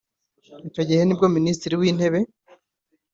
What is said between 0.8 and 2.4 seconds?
gihe ni bwo Minisitiri w’Intebe